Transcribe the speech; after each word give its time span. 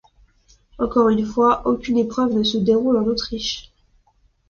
Encore 0.79 1.09
une 1.09 1.27
fois 1.27 1.61
aucune 1.67 1.99
épreuve 1.99 2.31
ne 2.33 2.41
se 2.41 2.57
déroule 2.57 2.97
en 2.97 3.05
Autriche. 3.05 3.71